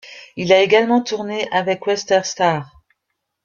Il 0.35 0.51
a 0.51 0.63
également 0.63 1.03
tourné 1.03 1.47
avec 1.51 1.85
Weatherstar. 1.85 2.71